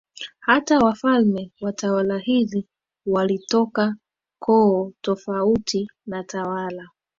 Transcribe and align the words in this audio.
Hata 0.39 0.79
wafalme 0.79 1.51
wa 1.61 1.73
tawala 1.73 2.17
hizi 2.19 2.65
walitoka 3.05 3.95
koo 4.39 4.91
tofauti 5.01 5.89
na 6.05 6.23
tawala 6.23 6.89